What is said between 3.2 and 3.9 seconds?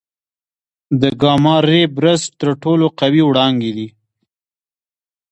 وړانګې دي.